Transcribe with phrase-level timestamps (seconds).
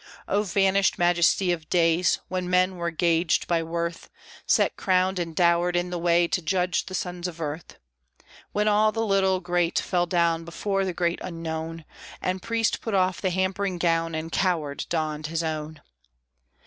[0.27, 4.09] O vanished majesty of days, when men were gauged by worth,
[4.47, 7.75] Set crowned and dowered in the way to judge the sons of earth;
[8.51, 11.85] When all the little great fell down before the great unknown,
[12.19, 15.83] And priest put off the hampering gown and coward donned his own!